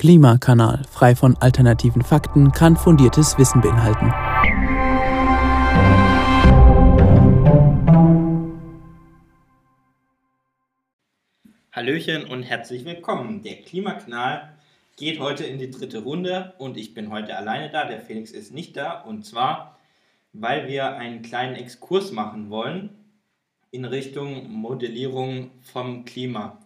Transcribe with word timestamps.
Klimakanal, 0.00 0.82
frei 0.90 1.14
von 1.14 1.36
alternativen 1.40 2.00
Fakten, 2.00 2.52
kann 2.52 2.74
fundiertes 2.74 3.36
Wissen 3.36 3.60
beinhalten. 3.60 4.10
Hallöchen 11.70 12.24
und 12.24 12.44
herzlich 12.44 12.86
willkommen. 12.86 13.42
Der 13.42 13.56
Klimakanal 13.56 14.56
geht 14.96 15.20
heute 15.20 15.44
in 15.44 15.58
die 15.58 15.70
dritte 15.70 15.98
Runde 15.98 16.54
und 16.56 16.78
ich 16.78 16.94
bin 16.94 17.10
heute 17.10 17.36
alleine 17.36 17.68
da. 17.68 17.84
Der 17.84 18.00
Felix 18.00 18.30
ist 18.30 18.54
nicht 18.54 18.78
da 18.78 19.02
und 19.02 19.26
zwar, 19.26 19.78
weil 20.32 20.66
wir 20.66 20.96
einen 20.96 21.20
kleinen 21.20 21.56
Exkurs 21.56 22.10
machen 22.10 22.48
wollen 22.48 22.88
in 23.70 23.84
Richtung 23.84 24.50
Modellierung 24.50 25.50
vom 25.60 26.06
Klima. 26.06 26.58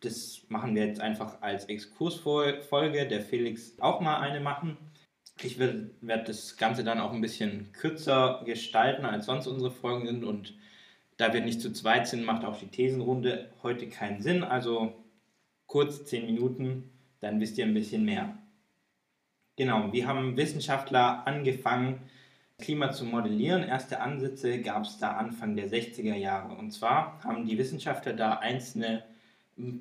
Das 0.00 0.42
machen 0.48 0.74
wir 0.74 0.86
jetzt 0.86 1.00
einfach 1.00 1.42
als 1.42 1.64
Exkursfolge. 1.64 3.06
Der 3.08 3.20
Felix 3.20 3.78
auch 3.80 4.00
mal 4.00 4.20
eine 4.20 4.40
machen. 4.40 4.76
Ich 5.42 5.58
werde 5.58 5.92
das 6.00 6.56
Ganze 6.56 6.84
dann 6.84 7.00
auch 7.00 7.12
ein 7.12 7.20
bisschen 7.20 7.72
kürzer 7.72 8.42
gestalten, 8.44 9.04
als 9.04 9.26
sonst 9.26 9.46
unsere 9.46 9.70
Folgen 9.70 10.06
sind. 10.06 10.24
Und 10.24 10.54
da 11.16 11.32
wir 11.32 11.40
nicht 11.40 11.60
zu 11.60 11.72
zweit 11.72 12.06
sind, 12.08 12.24
macht 12.24 12.44
auch 12.44 12.58
die 12.58 12.68
Thesenrunde 12.68 13.50
heute 13.62 13.88
keinen 13.88 14.20
Sinn. 14.20 14.44
Also 14.44 15.04
kurz 15.66 16.04
zehn 16.04 16.26
Minuten, 16.26 16.90
dann 17.20 17.40
wisst 17.40 17.58
ihr 17.58 17.66
ein 17.66 17.74
bisschen 17.74 18.04
mehr. 18.04 18.38
Genau, 19.56 19.92
wir 19.92 20.06
haben 20.06 20.36
Wissenschaftler 20.36 21.26
angefangen, 21.26 22.08
Klima 22.58 22.90
zu 22.92 23.04
modellieren. 23.04 23.62
Erste 23.62 24.00
Ansätze 24.00 24.60
gab 24.60 24.84
es 24.84 24.98
da 24.98 25.16
Anfang 25.16 25.56
der 25.56 25.68
60er 25.68 26.14
Jahre. 26.14 26.56
Und 26.56 26.70
zwar 26.70 27.20
haben 27.22 27.44
die 27.44 27.58
Wissenschaftler 27.58 28.12
da 28.12 28.34
einzelne 28.34 29.04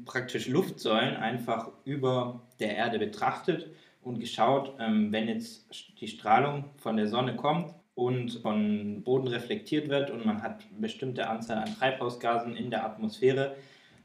praktisch 0.05 0.47
Luftsäulen 0.47 1.15
einfach 1.15 1.69
über 1.85 2.41
der 2.59 2.75
Erde 2.75 2.99
betrachtet 2.99 3.67
und 4.01 4.19
geschaut, 4.19 4.73
ähm, 4.79 5.11
wenn 5.11 5.27
jetzt 5.27 5.65
die 5.99 6.07
Strahlung 6.07 6.65
von 6.77 6.97
der 6.97 7.07
Sonne 7.07 7.35
kommt 7.35 7.73
und 7.95 8.33
von 8.41 9.03
Boden 9.03 9.27
reflektiert 9.27 9.89
wird 9.89 10.11
und 10.11 10.25
man 10.25 10.41
hat 10.41 10.63
eine 10.69 10.81
bestimmte 10.81 11.27
Anzahl 11.27 11.57
an 11.57 11.75
Treibhausgasen 11.75 12.55
in 12.55 12.69
der 12.69 12.85
Atmosphäre, 12.85 13.55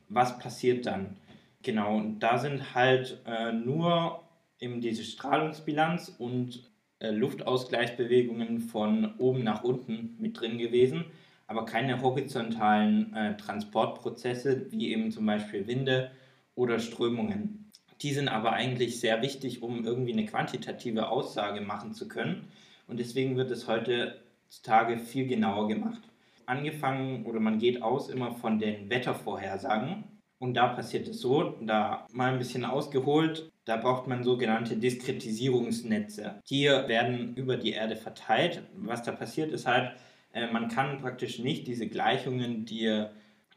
was 0.09 0.39
passiert 0.39 0.87
dann? 0.87 1.17
Genau, 1.63 1.97
und 1.97 2.21
da 2.21 2.39
sind 2.39 2.75
halt 2.75 3.21
äh, 3.27 3.53
nur 3.53 4.23
eben 4.59 4.81
diese 4.81 5.05
Strahlungsbilanz 5.05 6.15
und 6.19 6.71
äh, 6.99 7.11
Luftausgleichsbewegungen 7.11 8.61
von 8.61 9.15
oben 9.19 9.45
nach 9.45 9.63
unten 9.63 10.17
mit 10.19 10.41
drin 10.41 10.59
gewesen 10.59 11.05
aber 11.53 11.67
keine 11.67 12.01
horizontalen 12.01 13.15
äh, 13.15 13.37
Transportprozesse 13.37 14.73
wie 14.73 14.91
eben 14.91 15.11
zum 15.11 15.27
Beispiel 15.27 15.67
Winde 15.67 16.11
oder 16.55 16.79
Strömungen. 16.79 17.71
Die 18.01 18.15
sind 18.15 18.29
aber 18.29 18.55
eigentlich 18.55 19.01
sehr 19.01 19.21
wichtig, 19.21 19.63
um 19.63 19.85
irgendwie 19.85 20.15
eine 20.15 20.25
quantitative 20.25 21.11
Aussage 21.11 21.61
machen 21.61 21.93
zu 21.93 22.09
können. 22.09 22.49
Und 22.87 23.01
deswegen 23.01 23.37
wird 23.37 23.51
es 23.51 23.69
heutzutage 23.69 24.97
viel 24.97 25.27
genauer 25.29 25.69
gemacht. 25.69 26.01
Angefangen 26.47 27.27
oder 27.27 27.39
man 27.39 27.59
geht 27.59 27.83
aus 27.83 28.09
immer 28.09 28.33
von 28.33 28.59
den 28.59 28.89
Wettervorhersagen. 28.89 30.05
Und 30.39 30.55
da 30.55 30.69
passiert 30.69 31.07
es 31.07 31.21
so, 31.21 31.55
da 31.61 32.07
mal 32.13 32.33
ein 32.33 32.39
bisschen 32.39 32.65
ausgeholt, 32.65 33.53
da 33.67 33.77
braucht 33.77 34.09
man 34.09 34.25
sogenannte 34.25 34.77
Diskretisierungsnetze. 34.77 36.41
Die 36.49 36.65
werden 36.65 37.37
über 37.37 37.59
die 37.59 37.73
Erde 37.73 37.95
verteilt. 37.95 38.63
Was 38.75 39.03
da 39.03 39.13
passiert 39.13 39.53
ist 39.53 39.67
halt, 39.67 39.93
äh, 40.33 40.51
man 40.51 40.69
kann 40.69 40.99
praktisch 40.99 41.39
nicht 41.39 41.67
diese 41.67 41.89
Gleichungen, 41.89 42.65
die, 42.65 43.07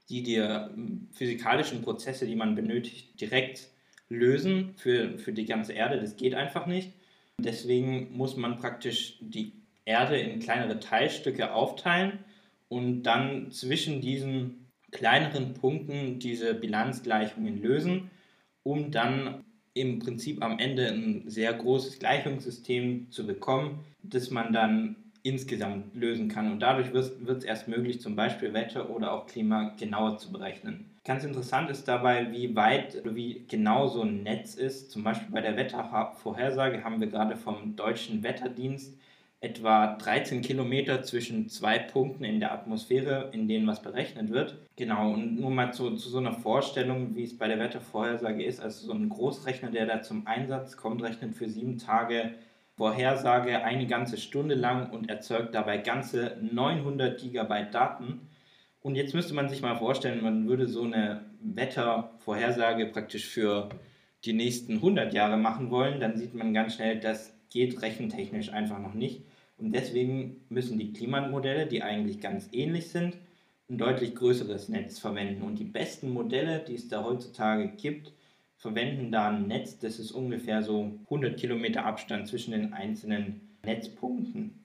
die 0.10 0.24
die 0.24 0.42
hm, 0.42 1.10
physikalischen 1.14 1.82
Prozesse, 1.82 2.26
die 2.26 2.36
man 2.36 2.56
benötigt, 2.56 3.20
direkt 3.20 3.70
lösen 4.10 4.74
für, 4.78 5.18
für 5.18 5.34
die 5.34 5.46
ganze 5.46 5.74
Erde. 5.74 6.00
Das 6.00 6.16
geht 6.16 6.36
einfach 6.36 6.68
nicht. 6.68 6.94
Deswegen 7.38 8.16
muss 8.16 8.38
man 8.38 8.58
praktisch 8.58 9.18
die 9.20 9.54
Erde 9.84 10.18
in 10.18 10.40
kleinere 10.40 10.80
Teilstücke 10.80 11.54
aufteilen 11.54 12.20
und 12.70 13.04
dann 13.04 13.52
zwischen 13.52 14.02
diesen 14.02 14.68
kleineren 14.92 15.54
Punkten 15.54 16.20
diese 16.20 16.54
Bilanzgleichungen 16.54 17.62
lösen, 17.62 18.10
um 18.64 18.92
dann 18.92 19.44
im 19.74 20.00
Prinzip 20.00 20.42
am 20.42 20.58
Ende 20.58 20.88
ein 20.88 21.30
sehr 21.30 21.54
großes 21.54 22.00
Gleichungssystem 22.00 23.12
zu 23.12 23.28
bekommen, 23.28 23.84
das 24.02 24.32
man 24.32 24.54
dann 24.54 24.96
insgesamt 25.26 25.96
lösen 25.96 26.30
kann. 26.30 26.52
Und 26.52 26.60
dadurch 26.60 26.94
wird 26.94 27.38
es 27.40 27.44
erst 27.44 27.68
möglich, 27.68 28.00
zum 28.00 28.16
Beispiel 28.16 28.54
Wetter 28.54 28.90
oder 28.90 29.12
auch 29.12 29.26
Klima 29.26 29.74
genauer 29.80 30.18
zu 30.18 30.32
berechnen. 30.32 30.86
Ganz 31.04 31.24
interessant 31.24 31.70
ist 31.70 31.88
dabei, 31.88 32.32
wie 32.32 32.56
weit 32.56 32.96
oder 33.02 33.16
wie 33.16 33.46
genau 33.48 33.88
so 33.88 34.02
ein 34.02 34.24
Netz 34.24 34.56
ist. 34.56 34.92
Zum 34.92 35.04
Beispiel 35.04 35.32
bei 35.32 35.42
der 35.42 35.58
Wettervorhersage 35.58 36.84
haben 36.84 37.00
wir 37.00 37.08
gerade 37.08 37.36
vom 37.36 37.76
deutschen 37.76 38.24
Wetterdienst 38.24 38.98
etwa 39.42 39.96
13 39.98 40.42
Kilometer 40.42 41.04
zwischen 41.04 41.50
zwei 41.50 41.78
Punkten 41.78 42.24
in 42.24 42.40
der 42.40 42.52
Atmosphäre, 42.52 43.30
in 43.34 43.48
denen 43.48 43.68
was 43.68 43.82
berechnet 43.82 44.32
wird. 44.32 44.58
Genau, 44.76 45.14
und 45.14 45.40
nur 45.40 45.52
mal 45.52 45.74
zu, 45.74 45.92
zu 45.92 46.10
so 46.10 46.18
einer 46.18 46.34
Vorstellung, 46.34 47.16
wie 47.16 47.24
es 47.24 47.38
bei 47.38 47.48
der 47.48 47.60
Wettervorhersage 47.60 48.44
ist. 48.44 48.60
Also 48.60 48.88
so 48.88 48.94
ein 48.94 49.10
Großrechner, 49.10 49.72
der 49.72 49.86
da 49.86 50.02
zum 50.02 50.26
Einsatz 50.26 50.78
kommt, 50.78 51.04
rechnet 51.04 51.36
für 51.36 51.48
sieben 51.48 51.78
Tage 51.78 52.32
Vorhersage 52.76 53.64
eine 53.64 53.88
ganze 53.88 54.18
Stunde 54.18 54.56
lang 54.56 54.90
und 54.92 55.10
erzeugt 55.10 55.56
dabei 55.56 55.78
ganze 55.78 56.38
900 56.42 57.20
Gigabyte 57.20 57.74
Daten. 57.74 58.28
Und 58.82 58.96
jetzt 58.96 59.14
müsste 59.14 59.34
man 59.34 59.50
sich 59.50 59.62
mal 59.62 59.78
vorstellen, 59.78 60.22
man 60.22 60.48
würde 60.48 60.68
so 60.68 60.84
eine 60.84 61.22
Wettervorhersage 61.42 62.88
praktisch 62.88 63.28
für 63.28 63.70
die 64.26 64.34
nächsten 64.34 64.74
100 64.76 65.14
Jahre 65.14 65.38
machen 65.38 65.72
wollen, 65.72 66.00
dann 66.00 66.18
sieht 66.18 66.34
man 66.34 66.54
ganz 66.54 66.76
schnell, 66.76 67.00
das 67.00 67.34
geht 67.50 67.82
rechentechnisch 67.82 68.52
einfach 68.52 68.80
noch 68.80 68.94
nicht. 68.94 69.22
Und 69.58 69.74
deswegen 69.74 70.44
müssen 70.50 70.78
die 70.78 70.92
Klimamodelle, 70.92 71.68
die 71.68 71.82
eigentlich 71.82 72.20
ganz 72.20 72.50
ähnlich 72.52 72.90
sind, 72.90 73.16
ein 73.70 73.78
deutlich 73.78 74.16
größeres 74.16 74.70
Netz 74.70 75.00
verwenden. 75.00 75.44
Und 75.44 75.60
die 75.60 75.64
besten 75.64 76.10
Modelle, 76.10 76.60
die 76.60 76.76
es 76.76 76.90
da 76.90 77.04
heutzutage 77.04 77.70
gibt, 77.70 78.12
verwenden 78.58 79.12
da 79.12 79.30
ein 79.30 79.48
Netz, 79.48 79.80
das 79.80 80.00
ist 80.00 80.12
ungefähr 80.12 80.64
so 80.64 81.00
100 81.06 81.40
Kilometer 81.40 81.86
Abstand 81.86 82.28
zwischen 82.28 82.52
den 82.52 82.74
einzelnen 82.74 83.58
Netzpunkten. 83.64 84.64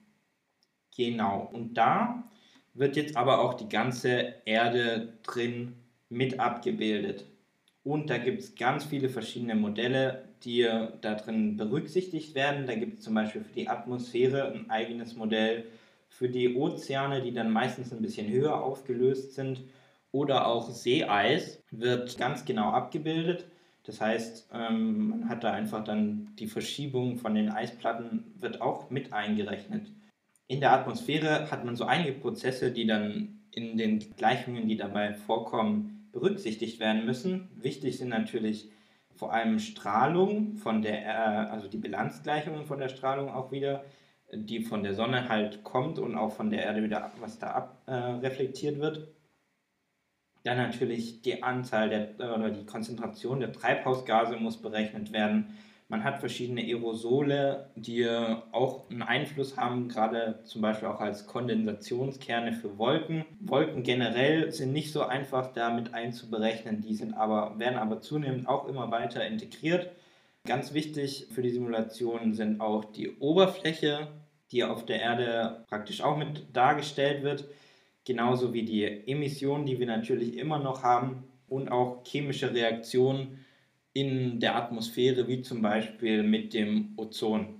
Genau, 0.95 1.49
und 1.53 1.75
da 1.75 2.29
wird 2.73 2.95
jetzt 2.95 3.17
aber 3.17 3.41
auch 3.41 3.53
die 3.53 3.69
ganze 3.69 4.35
Erde 4.45 5.13
drin 5.23 5.75
mit 6.09 6.39
abgebildet. 6.39 7.25
Und 7.83 8.09
da 8.09 8.17
gibt 8.17 8.41
es 8.41 8.55
ganz 8.55 8.85
viele 8.85 9.09
verschiedene 9.09 9.55
Modelle, 9.55 10.29
die 10.43 10.67
da 11.01 11.15
drin 11.15 11.57
berücksichtigt 11.57 12.35
werden. 12.35 12.67
Da 12.67 12.75
gibt 12.75 12.99
es 12.99 13.03
zum 13.03 13.13
Beispiel 13.15 13.43
für 13.43 13.53
die 13.53 13.67
Atmosphäre 13.67 14.51
ein 14.51 14.69
eigenes 14.69 15.15
Modell, 15.15 15.65
für 16.09 16.29
die 16.29 16.55
Ozeane, 16.55 17.21
die 17.21 17.33
dann 17.33 17.51
meistens 17.51 17.91
ein 17.91 18.01
bisschen 18.01 18.29
höher 18.29 18.61
aufgelöst 18.61 19.33
sind, 19.33 19.63
oder 20.11 20.45
auch 20.45 20.69
Seeeis 20.69 21.63
wird 21.71 22.17
ganz 22.17 22.43
genau 22.43 22.71
abgebildet. 22.71 23.45
Das 23.83 23.99
heißt, 23.99 24.49
ähm, 24.53 25.09
man 25.09 25.29
hat 25.29 25.43
da 25.43 25.53
einfach 25.53 25.83
dann 25.83 26.33
die 26.37 26.47
Verschiebung 26.47 27.17
von 27.17 27.33
den 27.33 27.49
Eisplatten 27.49 28.33
wird 28.35 28.61
auch 28.61 28.89
mit 28.89 29.11
eingerechnet. 29.11 29.91
In 30.47 30.59
der 30.59 30.73
Atmosphäre 30.73 31.49
hat 31.49 31.65
man 31.65 31.75
so 31.75 31.85
einige 31.85 32.13
Prozesse, 32.13 32.71
die 32.71 32.85
dann 32.85 33.39
in 33.51 33.77
den 33.77 33.99
Gleichungen, 34.17 34.67
die 34.67 34.77
dabei 34.77 35.13
vorkommen, 35.13 36.09
berücksichtigt 36.11 36.79
werden 36.79 37.05
müssen. 37.05 37.49
Wichtig 37.55 37.97
sind 37.97 38.09
natürlich 38.09 38.69
vor 39.15 39.33
allem 39.33 39.59
Strahlung 39.59 40.55
von 40.55 40.81
der, 40.81 41.05
äh, 41.05 41.49
also 41.49 41.67
die 41.67 41.77
Bilanzgleichungen 41.77 42.65
von 42.65 42.79
der 42.79 42.89
Strahlung 42.89 43.29
auch 43.29 43.51
wieder, 43.51 43.83
die 44.33 44.61
von 44.61 44.83
der 44.83 44.93
Sonne 44.93 45.29
halt 45.29 45.63
kommt 45.63 45.99
und 45.99 46.15
auch 46.15 46.33
von 46.33 46.49
der 46.49 46.63
Erde 46.63 46.83
wieder, 46.83 47.11
was 47.19 47.39
da 47.39 47.75
abreflektiert 47.87 48.77
äh, 48.77 48.79
wird. 48.79 49.07
Dann 50.43 50.57
natürlich 50.57 51.21
die 51.21 51.43
Anzahl 51.43 51.89
der, 51.89 52.15
oder 52.17 52.49
die 52.49 52.65
Konzentration 52.65 53.39
der 53.39 53.51
Treibhausgase 53.51 54.37
muss 54.37 54.57
berechnet 54.57 55.11
werden. 55.11 55.55
Man 55.87 56.05
hat 56.05 56.19
verschiedene 56.19 56.61
Aerosole, 56.61 57.69
die 57.75 58.07
auch 58.53 58.89
einen 58.89 59.01
Einfluss 59.01 59.57
haben, 59.57 59.89
gerade 59.89 60.39
zum 60.45 60.61
Beispiel 60.61 60.87
auch 60.87 61.01
als 61.01 61.27
Kondensationskerne 61.27 62.53
für 62.53 62.77
Wolken. 62.77 63.25
Wolken 63.41 63.83
generell 63.83 64.53
sind 64.53 64.71
nicht 64.71 64.93
so 64.93 65.03
einfach 65.03 65.51
damit 65.51 65.93
einzuberechnen, 65.93 66.81
die 66.81 66.95
sind 66.95 67.13
aber, 67.13 67.59
werden 67.59 67.77
aber 67.77 67.99
zunehmend 67.99 68.47
auch 68.47 68.69
immer 68.69 68.89
weiter 68.89 69.27
integriert. 69.27 69.91
Ganz 70.45 70.73
wichtig 70.73 71.27
für 71.35 71.41
die 71.41 71.51
Simulation 71.51 72.33
sind 72.33 72.61
auch 72.61 72.85
die 72.85 73.17
Oberfläche, 73.17 74.07
die 74.51 74.63
auf 74.63 74.85
der 74.85 75.01
Erde 75.01 75.65
praktisch 75.67 76.01
auch 76.01 76.15
mit 76.17 76.55
dargestellt 76.55 77.21
wird 77.21 77.45
genauso 78.05 78.53
wie 78.53 78.63
die 78.63 78.83
Emissionen, 79.07 79.65
die 79.65 79.79
wir 79.79 79.87
natürlich 79.87 80.37
immer 80.37 80.59
noch 80.59 80.83
haben 80.83 81.23
und 81.47 81.71
auch 81.71 82.03
chemische 82.05 82.53
Reaktionen 82.53 83.45
in 83.93 84.39
der 84.39 84.55
Atmosphäre, 84.55 85.27
wie 85.27 85.41
zum 85.41 85.61
Beispiel 85.61 86.23
mit 86.23 86.53
dem 86.53 86.93
Ozon. 86.97 87.59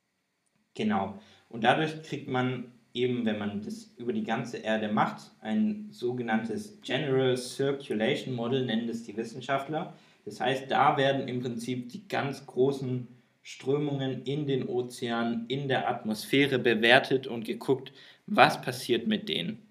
Genau. 0.76 1.20
Und 1.50 1.64
dadurch 1.64 2.02
kriegt 2.04 2.30
man 2.30 2.72
eben, 2.94 3.26
wenn 3.26 3.38
man 3.38 3.62
das 3.62 3.94
über 3.98 4.14
die 4.14 4.24
ganze 4.24 4.58
Erde 4.58 4.88
macht, 4.88 5.32
ein 5.42 5.88
sogenanntes 5.92 6.80
General 6.82 7.36
Circulation 7.36 8.34
Model, 8.34 8.66
nennen 8.66 8.88
das 8.88 9.04
die 9.04 9.16
Wissenschaftler. 9.16 9.94
Das 10.26 10.40
heißt, 10.40 10.70
da 10.70 10.98
werden 10.98 11.28
im 11.28 11.42
Prinzip 11.42 11.90
die 11.90 12.08
ganz 12.08 12.46
großen 12.46 13.08
Strömungen 13.42 14.24
in 14.24 14.46
den 14.46 14.68
Ozeanen, 14.68 15.46
in 15.48 15.68
der 15.68 15.90
Atmosphäre 15.90 16.60
bewertet 16.60 17.28
und 17.28 17.44
geguckt, 17.46 17.92
was 18.28 18.62
passiert 18.62 19.08
mit 19.08 19.30
denen. 19.30 19.71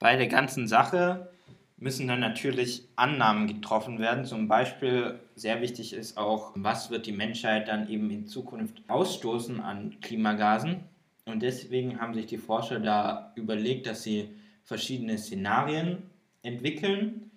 Bei 0.00 0.16
der 0.16 0.28
ganzen 0.28 0.66
Sache 0.66 1.30
müssen 1.76 2.08
dann 2.08 2.20
natürlich 2.20 2.88
Annahmen 2.96 3.46
getroffen 3.46 3.98
werden. 3.98 4.24
Zum 4.24 4.48
Beispiel 4.48 5.20
sehr 5.34 5.60
wichtig 5.60 5.92
ist 5.92 6.16
auch, 6.16 6.52
was 6.54 6.90
wird 6.90 7.04
die 7.04 7.12
Menschheit 7.12 7.68
dann 7.68 7.86
eben 7.86 8.10
in 8.10 8.26
Zukunft 8.26 8.82
ausstoßen 8.88 9.60
an 9.60 10.00
Klimagasen. 10.00 10.84
Und 11.26 11.42
deswegen 11.42 12.00
haben 12.00 12.14
sich 12.14 12.24
die 12.24 12.38
Forscher 12.38 12.80
da 12.80 13.32
überlegt, 13.36 13.86
dass 13.86 14.02
sie 14.02 14.30
verschiedene 14.64 15.18
Szenarien 15.18 15.98
entwickeln, 16.42 17.30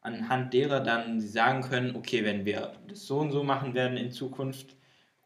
anhand 0.00 0.54
derer 0.54 0.80
dann 0.80 1.20
sie 1.20 1.28
sagen 1.28 1.60
können, 1.60 1.96
okay, 1.96 2.24
wenn 2.24 2.46
wir 2.46 2.72
das 2.88 3.06
so 3.06 3.18
und 3.18 3.30
so 3.30 3.44
machen 3.44 3.74
werden 3.74 3.98
in 3.98 4.10
Zukunft 4.10 4.74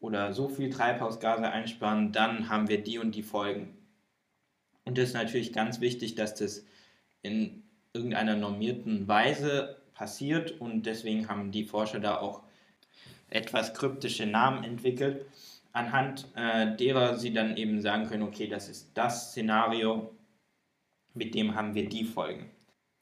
oder 0.01 0.33
so 0.33 0.49
viel 0.49 0.69
Treibhausgase 0.69 1.49
einsparen, 1.49 2.11
dann 2.11 2.49
haben 2.49 2.67
wir 2.67 2.83
die 2.83 2.99
und 2.99 3.15
die 3.15 3.23
Folgen. 3.23 3.77
Und 4.83 4.97
das 4.97 5.09
ist 5.09 5.13
natürlich 5.13 5.53
ganz 5.53 5.79
wichtig, 5.79 6.15
dass 6.15 6.35
das 6.35 6.65
in 7.21 7.63
irgendeiner 7.93 8.35
normierten 8.35 9.07
Weise 9.07 9.77
passiert 9.93 10.59
und 10.59 10.85
deswegen 10.85 11.27
haben 11.27 11.51
die 11.51 11.65
Forscher 11.65 11.99
da 11.99 12.17
auch 12.17 12.41
etwas 13.29 13.73
kryptische 13.73 14.25
Namen 14.25 14.63
entwickelt, 14.63 15.25
anhand 15.73 16.27
äh, 16.35 16.75
derer 16.75 17.17
sie 17.17 17.33
dann 17.33 17.57
eben 17.57 17.81
sagen 17.81 18.07
können, 18.07 18.23
okay, 18.23 18.47
das 18.47 18.69
ist 18.69 18.91
das 18.93 19.31
Szenario, 19.31 20.11
mit 21.13 21.35
dem 21.35 21.55
haben 21.55 21.75
wir 21.75 21.87
die 21.87 22.03
Folgen. 22.03 22.49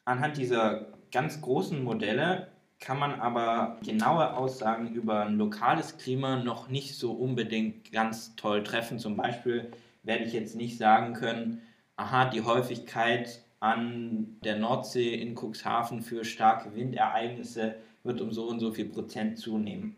Anhand 0.05 0.37
dieser 0.37 0.87
ganz 1.11 1.41
großen 1.41 1.83
Modelle 1.83 2.47
kann 2.79 2.97
man 2.97 3.19
aber 3.19 3.77
genaue 3.83 4.35
Aussagen 4.35 4.93
über 4.93 5.25
ein 5.25 5.37
lokales 5.37 5.97
Klima 5.97 6.37
noch 6.37 6.69
nicht 6.69 6.95
so 6.95 7.11
unbedingt 7.11 7.91
ganz 7.91 8.35
toll 8.35 8.63
treffen. 8.63 8.99
Zum 8.99 9.17
Beispiel 9.17 9.71
werde 10.03 10.23
ich 10.23 10.33
jetzt 10.33 10.55
nicht 10.55 10.77
sagen 10.77 11.13
können, 11.13 11.61
aha, 11.97 12.29
die 12.29 12.41
Häufigkeit 12.41 13.41
an 13.59 14.37
der 14.43 14.57
Nordsee 14.57 15.15
in 15.15 15.35
Cuxhaven 15.35 16.01
für 16.01 16.23
starke 16.23 16.75
Windereignisse 16.75 17.75
wird 18.03 18.21
um 18.21 18.31
so 18.31 18.47
und 18.47 18.59
so 18.59 18.71
viel 18.71 18.85
Prozent 18.85 19.37
zunehmen. 19.37 19.95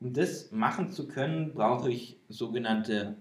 Um 0.00 0.12
das 0.12 0.50
machen 0.50 0.90
zu 0.90 1.06
können, 1.06 1.52
brauche 1.54 1.90
ich 1.90 2.18
sogenannte 2.28 3.16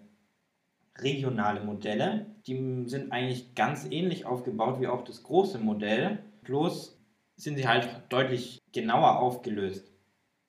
regionale 0.98 1.64
Modelle. 1.64 2.26
Die 2.48 2.84
sind 2.88 3.12
eigentlich 3.12 3.54
ganz 3.56 3.88
ähnlich 3.90 4.26
aufgebaut 4.26 4.80
wie 4.80 4.88
auch 4.88 5.04
das 5.04 5.24
große 5.24 5.60
Modell, 5.60 6.20
bloß 6.44 6.98
sind 7.36 7.58
sie 7.58 7.68
halt 7.68 7.90
deutlich 8.10 8.62
genauer 8.72 9.20
aufgelöst. 9.20 9.92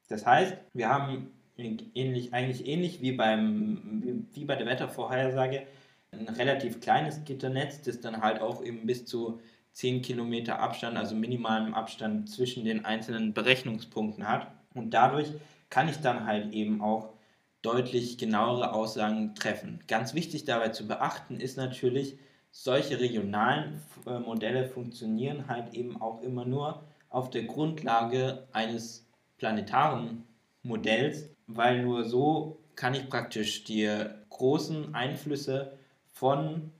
Das 0.08 0.26
heißt, 0.26 0.56
wir 0.74 0.88
haben 0.88 1.30
ähnlich, 1.56 2.32
eigentlich 2.32 2.66
ähnlich 2.66 3.00
wie, 3.00 3.12
beim, 3.12 4.26
wie 4.32 4.44
bei 4.44 4.56
der 4.56 4.66
Wettervorhersage 4.66 5.66
ein 6.12 6.28
relativ 6.28 6.80
kleines 6.80 7.24
Gitternetz, 7.24 7.82
das 7.82 8.00
dann 8.00 8.20
halt 8.20 8.40
auch 8.40 8.62
eben 8.62 8.86
bis 8.86 9.06
zu 9.06 9.40
10 9.72 10.02
Kilometer 10.02 10.58
Abstand, 10.58 10.96
also 10.96 11.14
minimalem 11.14 11.74
Abstand 11.74 12.28
zwischen 12.28 12.64
den 12.64 12.84
einzelnen 12.84 13.32
Berechnungspunkten 13.32 14.28
hat. 14.28 14.52
Und 14.74 14.92
dadurch 14.92 15.32
kann 15.70 15.88
ich 15.88 15.96
dann 15.98 16.26
halt 16.26 16.52
eben 16.52 16.82
auch 16.82 17.14
deutlich 17.62 18.18
genauere 18.18 18.72
Aussagen 18.72 19.34
treffen. 19.34 19.80
Ganz 19.88 20.14
wichtig 20.14 20.44
dabei 20.44 20.68
zu 20.68 20.86
beachten 20.86 21.40
ist 21.40 21.56
natürlich, 21.56 22.18
solche 22.50 23.00
regionalen 23.00 23.80
äh, 24.06 24.18
Modelle 24.18 24.66
funktionieren 24.66 25.48
halt 25.48 25.72
eben 25.72 26.00
auch 26.02 26.22
immer 26.22 26.44
nur 26.44 26.84
auf 27.08 27.30
der 27.30 27.44
Grundlage 27.44 28.46
eines 28.52 29.06
planetaren 29.38 30.24
Modells, 30.62 31.30
weil 31.46 31.82
nur 31.82 32.04
so 32.04 32.58
kann 32.76 32.94
ich 32.94 33.08
praktisch 33.08 33.64
die 33.64 33.88
großen 34.28 34.94
Einflüsse 34.94 35.78
von 36.12 36.70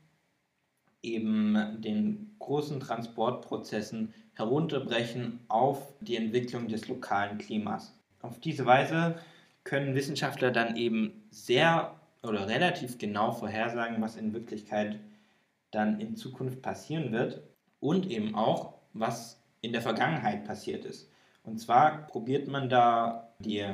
eben 1.03 1.81
den 1.81 2.37
großen 2.39 2.81
Transportprozessen 2.81 4.15
herunterbrechen 4.35 5.41
auf 5.49 5.93
die 6.01 6.17
Entwicklung 6.17 6.69
des 6.69 6.89
lokalen 6.89 7.39
Klimas. 7.39 7.99
Auf 8.21 8.39
diese 8.39 8.67
Weise 8.67 9.17
können 9.65 9.95
Wissenschaftler 9.95 10.51
dann 10.51 10.77
eben 10.77 11.25
sehr 11.31 11.95
oder 12.23 12.49
relativ 12.49 12.99
genau 12.99 13.33
vorhersagen, 13.33 14.01
was 14.01 14.17
in 14.17 14.33
Wirklichkeit 14.33 14.99
dann 15.73 16.01
in 16.01 16.17
Zukunft 16.17 16.63
passieren 16.63 17.13
wird 17.13 17.43
und 17.81 18.09
eben 18.09 18.35
auch, 18.35 18.75
was 18.93 19.43
in 19.61 19.73
der 19.73 19.83
Vergangenheit 19.83 20.45
passiert 20.45 20.85
ist. 20.85 21.11
Und 21.43 21.59
zwar 21.59 22.07
probiert 22.07 22.47
man 22.47 22.69
da 22.69 23.33
die 23.41 23.65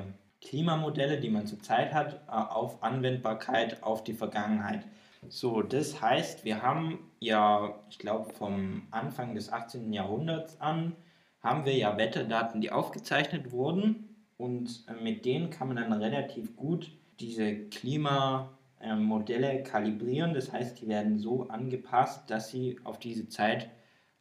Klimamodelle, 0.40 1.20
die 1.20 1.28
man 1.28 1.46
zurzeit 1.46 1.92
hat, 1.92 2.26
auf 2.28 2.82
Anwendbarkeit 2.82 3.82
auf 3.82 4.04
die 4.04 4.14
Vergangenheit. 4.14 4.86
So, 5.26 5.62
das 5.62 6.00
heißt, 6.00 6.44
wir 6.44 6.62
haben 6.62 7.10
ja, 7.18 7.74
ich 7.90 7.98
glaube, 7.98 8.32
vom 8.32 8.86
Anfang 8.90 9.34
des 9.34 9.52
18. 9.52 9.92
Jahrhunderts 9.92 10.60
an, 10.60 10.94
haben 11.40 11.64
wir 11.64 11.74
ja 11.76 11.96
Wetterdaten, 11.96 12.60
die 12.60 12.70
aufgezeichnet 12.70 13.52
wurden 13.52 14.26
und 14.36 14.84
äh, 14.88 15.02
mit 15.02 15.24
denen 15.24 15.50
kann 15.50 15.68
man 15.68 15.76
dann 15.76 15.92
relativ 15.92 16.56
gut 16.56 16.90
diese 17.20 17.54
Klimamodelle 17.68 19.62
kalibrieren. 19.62 20.34
Das 20.34 20.52
heißt, 20.52 20.80
die 20.80 20.88
werden 20.88 21.18
so 21.18 21.48
angepasst, 21.48 22.30
dass 22.30 22.48
sie 22.50 22.78
auf 22.84 22.98
diese 22.98 23.28
Zeit 23.28 23.70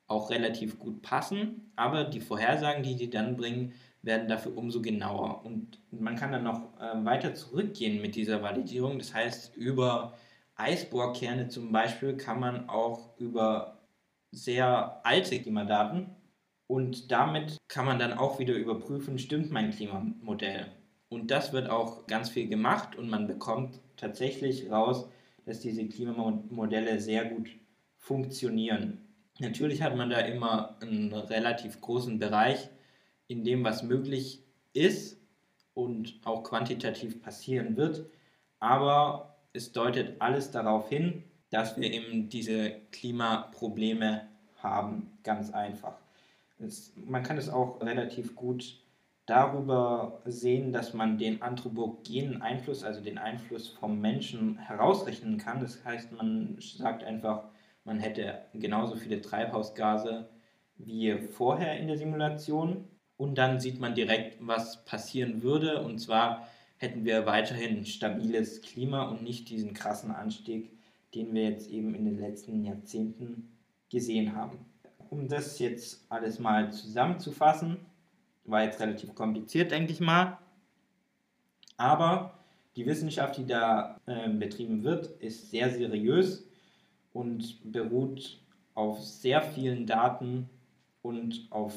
auch 0.07 0.29
relativ 0.29 0.79
gut 0.79 1.01
passen, 1.01 1.71
aber 1.75 2.05
die 2.05 2.21
Vorhersagen, 2.21 2.81
die 2.81 2.95
sie 2.95 3.09
dann 3.09 3.35
bringen, 3.35 3.73
werden 4.01 4.27
dafür 4.27 4.55
umso 4.57 4.81
genauer. 4.81 5.45
Und 5.45 5.79
man 5.91 6.15
kann 6.15 6.31
dann 6.31 6.43
noch 6.43 6.79
äh, 6.79 7.05
weiter 7.05 7.35
zurückgehen 7.35 8.01
mit 8.01 8.15
dieser 8.15 8.41
Validierung. 8.41 8.99
Das 8.99 9.13
heißt, 9.13 9.55
über 9.57 10.13
Eisbohrkerne 10.57 11.49
zum 11.49 11.71
Beispiel 11.71 12.17
kann 12.17 12.39
man 12.39 12.67
auch 12.67 13.17
über 13.17 13.77
sehr 14.31 14.99
alte 15.05 15.39
Klimadaten 15.39 16.15
und 16.67 17.11
damit 17.11 17.57
kann 17.67 17.85
man 17.85 17.99
dann 17.99 18.13
auch 18.13 18.39
wieder 18.39 18.55
überprüfen, 18.55 19.19
stimmt 19.19 19.51
mein 19.51 19.71
Klimamodell. 19.71 20.67
Und 21.09 21.31
das 21.31 21.53
wird 21.53 21.69
auch 21.69 22.05
ganz 22.07 22.29
viel 22.29 22.49
gemacht 22.49 22.95
und 22.95 23.09
man 23.09 23.27
bekommt 23.27 23.79
tatsächlich 23.95 24.69
raus, 24.69 25.07
dass 25.45 25.61
diese 25.61 25.87
Klimamodelle 25.87 26.99
sehr 26.99 27.25
gut 27.25 27.49
funktionieren. 27.97 29.07
Natürlich 29.39 29.81
hat 29.81 29.95
man 29.95 30.09
da 30.09 30.19
immer 30.19 30.75
einen 30.81 31.13
relativ 31.13 31.79
großen 31.79 32.19
Bereich, 32.19 32.69
in 33.27 33.43
dem 33.43 33.63
was 33.63 33.83
möglich 33.83 34.43
ist 34.73 35.21
und 35.73 36.19
auch 36.25 36.43
quantitativ 36.43 37.21
passieren 37.21 37.77
wird, 37.77 38.09
aber 38.59 39.36
es 39.57 39.71
deutet 39.73 40.21
alles 40.21 40.51
darauf 40.51 40.87
hin, 40.87 41.23
dass 41.49 41.77
wir 41.77 41.91
eben 41.91 42.29
diese 42.29 42.71
Klimaprobleme 42.91 44.27
haben, 44.57 45.17
ganz 45.23 45.51
einfach. 45.53 45.95
Es, 46.59 46.93
man 46.95 47.23
kann 47.23 47.37
es 47.37 47.49
auch 47.49 47.81
relativ 47.81 48.35
gut 48.35 48.79
darüber 49.25 50.21
sehen, 50.25 50.71
dass 50.71 50.93
man 50.93 51.17
den 51.17 51.41
anthropogenen 51.41 52.41
Einfluss, 52.41 52.83
also 52.83 53.01
den 53.01 53.17
Einfluss 53.17 53.67
vom 53.67 53.99
Menschen 53.99 54.57
herausrechnen 54.57 55.37
kann. 55.37 55.59
Das 55.59 55.83
heißt, 55.83 56.13
man 56.13 56.57
sagt 56.59 57.03
einfach, 57.03 57.43
man 57.83 57.99
hätte 57.99 58.41
genauso 58.53 58.95
viele 58.95 59.21
Treibhausgase 59.21 60.29
wie 60.77 61.17
vorher 61.17 61.77
in 61.77 61.87
der 61.87 61.97
Simulation 61.97 62.85
und 63.17 63.37
dann 63.37 63.59
sieht 63.59 63.79
man 63.79 63.95
direkt, 63.95 64.37
was 64.39 64.85
passieren 64.85 65.41
würde. 65.41 65.81
Und 65.81 65.99
zwar 65.99 66.47
hätten 66.77 67.05
wir 67.05 67.25
weiterhin 67.25 67.85
stabiles 67.85 68.61
Klima 68.61 69.09
und 69.09 69.23
nicht 69.23 69.49
diesen 69.49 69.73
krassen 69.73 70.11
Anstieg, 70.11 70.71
den 71.13 71.33
wir 71.33 71.43
jetzt 71.49 71.69
eben 71.69 71.95
in 71.95 72.05
den 72.05 72.19
letzten 72.19 72.63
Jahrzehnten 72.63 73.49
gesehen 73.89 74.35
haben. 74.35 74.59
Um 75.09 75.27
das 75.27 75.59
jetzt 75.59 76.05
alles 76.09 76.39
mal 76.39 76.71
zusammenzufassen, 76.71 77.77
war 78.45 78.63
jetzt 78.63 78.79
relativ 78.79 79.15
kompliziert, 79.15 79.71
denke 79.71 79.91
ich 79.91 79.99
mal. 79.99 80.37
Aber 81.77 82.39
die 82.75 82.85
Wissenschaft, 82.85 83.37
die 83.37 83.45
da 83.45 83.99
äh, 84.05 84.29
betrieben 84.29 84.83
wird, 84.83 85.07
ist 85.21 85.49
sehr 85.51 85.69
seriös 85.69 86.47
und 87.13 87.71
beruht 87.71 88.39
auf 88.75 89.01
sehr 89.01 89.41
vielen 89.41 89.87
Daten 89.87 90.49
und 91.01 91.47
auf 91.49 91.73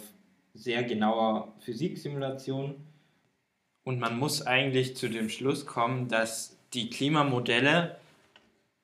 sehr 0.52 0.83
genauer 0.83 1.54
Physiksimulation 1.61 2.75
und 3.90 3.99
man 3.99 4.20
muss 4.20 4.47
eigentlich 4.47 4.97
zu 4.97 5.09
dem 5.09 5.28
Schluss 5.28 5.66
kommen, 5.66 6.06
dass 6.06 6.56
die 6.75 6.90
Klimamodelle 6.90 7.97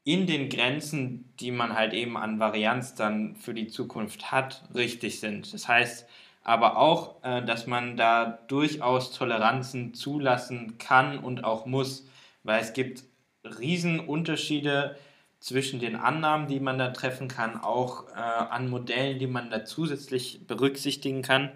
in 0.02 0.26
den 0.26 0.48
Grenzen, 0.48 1.32
die 1.38 1.52
man 1.52 1.76
halt 1.76 1.94
eben 1.94 2.16
an 2.16 2.40
Varianz 2.40 2.96
dann 2.96 3.36
für 3.36 3.54
die 3.54 3.68
Zukunft 3.68 4.32
hat, 4.32 4.64
richtig 4.74 5.20
sind. 5.20 5.54
Das 5.54 5.68
heißt 5.68 6.08
aber 6.42 6.76
auch, 6.76 7.22
äh, 7.22 7.40
dass 7.44 7.68
man 7.68 7.96
da 7.96 8.40
durchaus 8.48 9.12
Toleranzen 9.12 9.94
zulassen 9.94 10.76
kann 10.78 11.20
und 11.20 11.44
auch 11.44 11.66
muss, 11.66 12.08
weil 12.42 12.60
es 12.60 12.72
gibt 12.72 13.04
Riesenunterschiede 13.44 14.96
zwischen 15.38 15.78
den 15.78 15.94
Annahmen, 15.94 16.48
die 16.48 16.58
man 16.58 16.78
da 16.78 16.90
treffen 16.90 17.28
kann, 17.28 17.60
auch 17.60 18.08
äh, 18.08 18.14
an 18.14 18.68
Modellen, 18.68 19.20
die 19.20 19.28
man 19.28 19.50
da 19.50 19.64
zusätzlich 19.64 20.48
berücksichtigen 20.48 21.22
kann. 21.22 21.52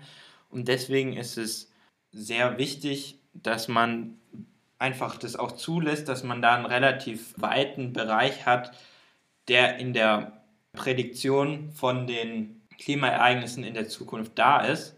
Und 0.50 0.69
deswegen 0.69 1.14
ist 1.14 1.37
es 1.37 1.73
sehr 2.12 2.57
wichtig, 2.57 3.20
dass 3.42 3.68
man 3.68 4.18
einfach 4.78 5.16
das 5.18 5.37
auch 5.37 5.52
zulässt, 5.52 6.09
dass 6.09 6.25
man 6.25 6.42
da 6.42 6.54
einen 6.54 6.66
relativ 6.66 7.35
weiten 7.37 7.92
Bereich 7.92 8.47
hat, 8.47 8.73
der 9.49 9.78
in 9.78 9.92
der 9.92 10.40
Prädiktion 10.73 11.70
von 11.73 12.06
den 12.06 12.62
Klimaereignissen 12.78 13.64
in 13.64 13.75
der 13.75 13.88
Zukunft 13.88 14.38
da 14.38 14.61
ist. 14.61 14.97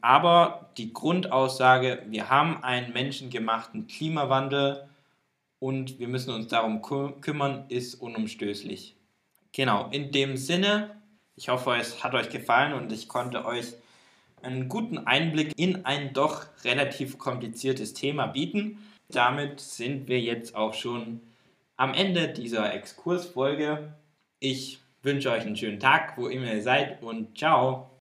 Aber 0.00 0.70
die 0.76 0.92
Grundaussage, 0.92 2.02
wir 2.06 2.30
haben 2.30 2.62
einen 2.62 2.92
menschengemachten 2.92 3.86
Klimawandel 3.86 4.88
und 5.58 5.98
wir 5.98 6.08
müssen 6.08 6.32
uns 6.32 6.48
darum 6.48 6.82
kümmern, 7.20 7.64
ist 7.68 7.96
unumstößlich. 7.96 8.96
Genau, 9.52 9.88
in 9.90 10.12
dem 10.12 10.36
Sinne, 10.36 11.02
ich 11.34 11.48
hoffe, 11.48 11.76
es 11.76 12.04
hat 12.04 12.14
euch 12.14 12.30
gefallen 12.30 12.72
und 12.72 12.92
ich 12.92 13.08
konnte 13.08 13.44
euch 13.44 13.74
einen 14.46 14.68
guten 14.68 14.98
Einblick 14.98 15.52
in 15.56 15.84
ein 15.84 16.12
doch 16.12 16.46
relativ 16.64 17.18
kompliziertes 17.18 17.92
Thema 17.94 18.26
bieten. 18.26 18.78
Damit 19.08 19.60
sind 19.60 20.08
wir 20.08 20.20
jetzt 20.20 20.54
auch 20.54 20.74
schon 20.74 21.20
am 21.76 21.92
Ende 21.94 22.28
dieser 22.28 22.72
Exkursfolge. 22.72 23.92
Ich 24.40 24.80
wünsche 25.02 25.30
euch 25.30 25.42
einen 25.42 25.56
schönen 25.56 25.80
Tag, 25.80 26.16
wo 26.16 26.28
immer 26.28 26.52
ihr 26.52 26.62
seid 26.62 27.02
und 27.02 27.36
ciao. 27.38 27.90